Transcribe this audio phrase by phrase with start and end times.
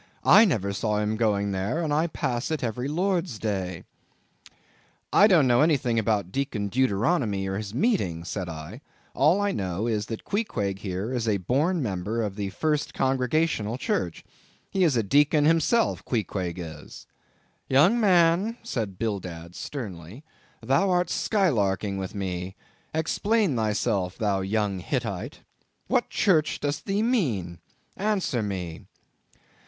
[0.25, 3.83] I never saw him going there, and I pass it every Lord's day."
[5.13, 8.81] "I don't know anything about Deacon Deuteronomy or his meeting," said I;
[9.13, 13.77] "all I know is, that Queequeg here is a born member of the First Congregational
[13.77, 14.23] Church.
[14.71, 17.05] He is a deacon himself, Queequeg is."
[17.69, 20.23] "Young man," said Bildad sternly,
[20.63, 25.41] "thou art skylarking with me—explain thyself, thou young Hittite.
[25.85, 27.59] What church dost thee mean?
[27.95, 28.85] answer me."